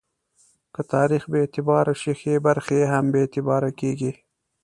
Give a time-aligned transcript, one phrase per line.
[0.73, 4.11] که تاریخ بې اعتباره شي، ښې برخې یې هم بې اعتباره کېږي.